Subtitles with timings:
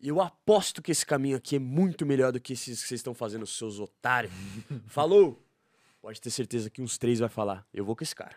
[0.00, 3.14] Eu aposto que esse caminho aqui é muito melhor do que esses que vocês estão
[3.14, 4.32] fazendo, seus otários.
[4.86, 5.44] Falou!
[6.00, 7.66] Pode ter certeza que uns três vai falar.
[7.74, 8.36] Eu vou com esse cara.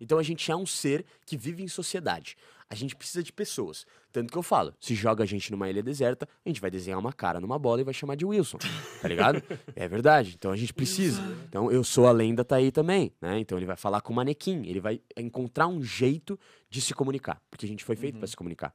[0.00, 2.36] Então a gente é um ser que vive em sociedade.
[2.68, 3.84] A gente precisa de pessoas.
[4.12, 6.98] Tanto que eu falo, se joga a gente numa ilha deserta, a gente vai desenhar
[6.98, 8.58] uma cara numa bola e vai chamar de Wilson.
[9.02, 9.42] Tá ligado?
[9.74, 10.34] é verdade.
[10.38, 11.20] Então a gente precisa.
[11.48, 13.40] Então eu sou a lenda, tá aí também, né?
[13.40, 17.42] Então ele vai falar com o manequim, ele vai encontrar um jeito de se comunicar,
[17.50, 18.72] porque a gente foi feito para se comunicar.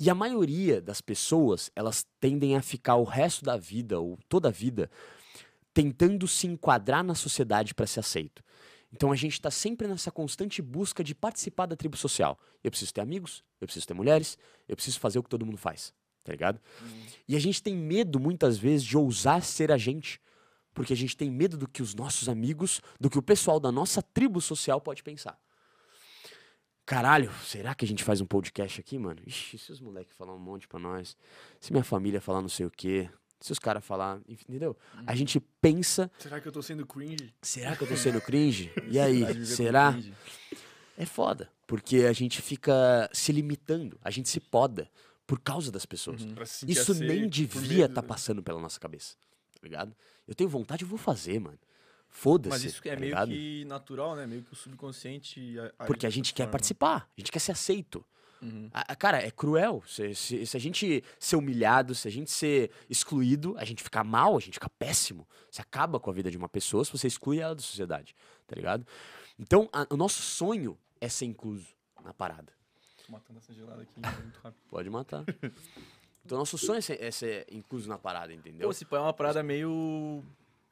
[0.00, 4.48] E a maioria das pessoas, elas tendem a ficar o resto da vida ou toda
[4.48, 4.90] a vida
[5.74, 8.42] tentando se enquadrar na sociedade para ser aceito.
[8.92, 12.38] Então a gente está sempre nessa constante busca de participar da tribo social.
[12.64, 15.58] Eu preciso ter amigos, eu preciso ter mulheres, eu preciso fazer o que todo mundo
[15.58, 15.92] faz,
[16.24, 16.60] tá ligado?
[17.26, 20.20] E a gente tem medo muitas vezes de ousar ser a gente,
[20.72, 23.70] porque a gente tem medo do que os nossos amigos, do que o pessoal da
[23.70, 25.38] nossa tribo social pode pensar.
[26.86, 29.20] Caralho, será que a gente faz um podcast aqui, mano?
[29.26, 31.14] Ixi, se os moleques falar um monte pra nós,
[31.60, 34.76] se minha família falar não sei o quê, se os caras falar, entendeu?
[35.06, 37.32] A gente pensa, Será que eu tô sendo cringe?
[37.42, 38.72] será que eu tô sendo cringe?
[38.90, 39.94] E aí, será?
[40.96, 44.90] É foda, porque a gente fica se limitando, a gente se poda
[45.26, 46.24] por causa das pessoas.
[46.24, 48.08] Pra se Isso nem devia estar né?
[48.08, 49.14] passando pela nossa cabeça,
[49.52, 49.94] tá ligado?
[50.26, 51.58] Eu tenho vontade, eu vou fazer, mano.
[52.10, 52.48] Foda-se.
[52.50, 53.28] Mas isso é tá meio ligado?
[53.30, 54.26] que natural, né?
[54.26, 55.58] Meio que o subconsciente.
[55.60, 56.52] a- age Porque a gente quer forma.
[56.52, 58.04] participar, a gente quer ser aceito.
[58.42, 58.70] Uhum.
[58.72, 59.82] A- a- cara, é cruel.
[59.86, 64.04] Se, se- se a gente ser humilhado, se a gente ser excluído, a gente ficar
[64.04, 65.26] mal, a gente fica péssimo.
[65.50, 68.14] Você acaba com a vida de uma pessoa se você exclui ela da sociedade,
[68.46, 68.86] tá ligado?
[69.38, 71.66] Então, a- o nosso sonho é ser incluso
[72.04, 72.52] na parada.
[73.06, 74.60] Tô matando essa gelada aqui muito rápido.
[74.70, 75.24] Pode matar.
[76.24, 78.68] Então, nosso sonho é ser, é ser incluso na parada, entendeu?
[78.68, 80.22] Pô, se pá, é uma parada meio.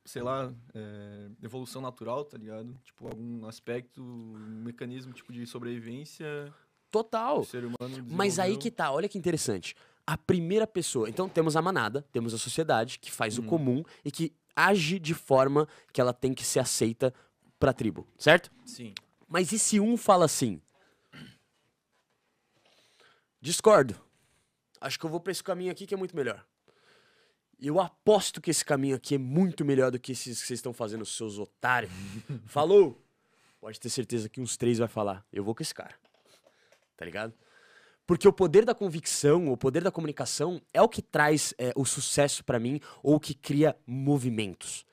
[0.05, 2.73] Sei lá, é, evolução natural, tá ligado?
[2.85, 6.53] Tipo, algum aspecto, um mecanismo tipo de sobrevivência
[7.03, 7.41] Total.
[7.41, 8.07] do ser humano.
[8.09, 9.75] Mas aí que tá, olha que interessante.
[10.07, 11.09] A primeira pessoa.
[11.09, 15.15] Então temos a manada, temos a sociedade que faz o comum e que age de
[15.15, 17.13] forma que ela tem que ser aceita
[17.59, 18.51] pra tribo, certo?
[18.65, 18.95] Sim.
[19.29, 20.61] Mas e se um fala assim?
[23.41, 23.95] Discordo.
[24.81, 26.45] Acho que eu vou pra esse caminho aqui que é muito melhor.
[27.59, 30.73] Eu aposto que esse caminho aqui é muito melhor do que esses que vocês estão
[30.73, 31.91] fazendo, seus otários.
[32.47, 33.03] Falou!
[33.61, 35.25] Pode ter certeza que uns três vai falar.
[35.33, 35.95] Eu vou com esse cara.
[36.97, 37.35] Tá ligado?
[38.07, 41.85] Porque o poder da convicção, o poder da comunicação é o que traz é, o
[41.85, 44.87] sucesso pra mim ou o que cria movimentos.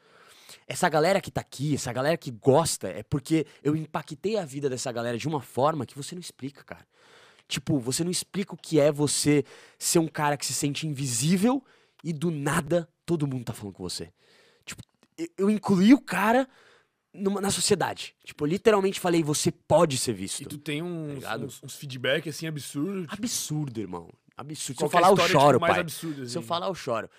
[0.67, 4.69] Essa galera que tá aqui, essa galera que gosta, é porque eu impactei a vida
[4.69, 6.87] dessa galera de uma forma que você não explica, cara.
[7.47, 9.43] Tipo, você não explica o que é você
[9.77, 11.63] ser um cara que se sente invisível
[12.03, 14.11] e do nada todo mundo tá falando com você.
[14.65, 14.81] Tipo,
[15.37, 16.47] eu incluí o cara
[17.13, 18.15] numa- na sociedade.
[18.23, 20.41] Tipo, literalmente falei, você pode ser visto.
[20.41, 21.45] E tu tem uns, ligado?
[21.45, 23.03] uns, uns feedback assim absurdos.
[23.03, 24.09] tipo, Absurdo, irmão.
[24.35, 24.77] Absurdo.
[24.79, 25.81] Se eu é falar, eu choro, tipo, mais pai.
[25.81, 26.47] absurda, Se eu assim?
[26.47, 27.09] falar, eu choro.